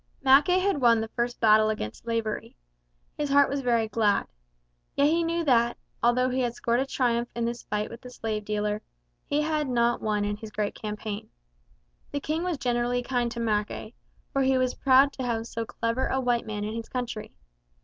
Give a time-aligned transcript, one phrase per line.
[0.23, 2.55] Mackay had won the first battle against slavery.
[3.19, 4.25] His heart was very glad.
[4.95, 8.09] Yet he knew that, although he had scored a triumph in this fight with the
[8.09, 8.81] slave dealer,
[9.27, 11.29] he had not won in his great campaign.
[12.11, 13.93] The King was generally kind to Mackay,
[14.33, 17.35] for he was proud to have so clever a white man in his country.